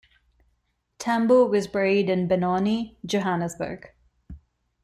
Tambo 0.97 1.45
was 1.45 1.67
buried 1.67 2.09
in 2.09 2.27
Benoni, 2.27 2.97
Johannesburg. 3.05 3.91